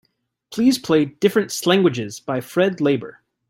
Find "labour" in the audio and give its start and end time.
2.81-3.21